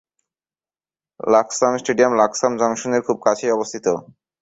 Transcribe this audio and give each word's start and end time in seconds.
Laksam 1.27 1.73
stadium 1.81 2.13
Laksam 2.21 2.51
junction 2.59 2.91
এর 2.93 3.01
খুব 3.07 3.17
কাছেই 3.25 3.53
অবস্থিত। 3.53 3.85